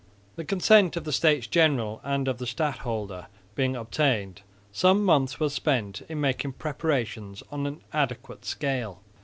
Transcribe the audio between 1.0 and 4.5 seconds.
the States General and of the stadholder being obtained,